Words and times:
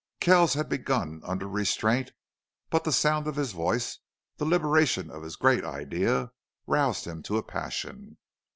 Kells 0.19 0.55
had 0.55 0.67
begun 0.67 1.21
under 1.23 1.47
restraint, 1.47 2.11
but 2.71 2.85
the 2.85 2.91
sound 2.91 3.27
of 3.27 3.35
his 3.35 3.51
voice, 3.51 3.99
the 4.37 4.45
liberation 4.45 5.11
of 5.11 5.21
his 5.21 5.35
great 5.35 5.63
idea, 5.63 6.31
roused 6.65 7.05
him 7.05 7.21
to 7.21 7.37
a 7.37 7.43
passion. 7.43 8.17